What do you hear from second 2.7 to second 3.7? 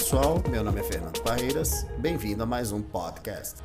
um podcast.